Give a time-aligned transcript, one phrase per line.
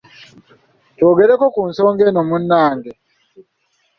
[0.95, 2.91] Twogereko ku nsonga eno munnange.